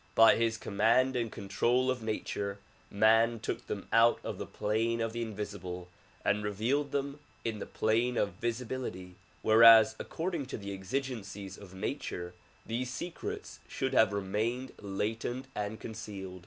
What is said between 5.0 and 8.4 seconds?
the invisible and revealed them in the plane of